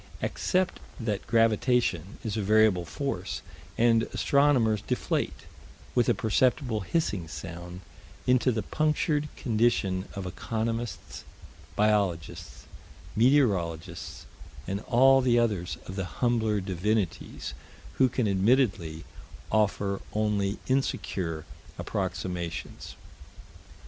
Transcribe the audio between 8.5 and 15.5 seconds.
the punctured condition of economists, biologists, meteorologists, and all the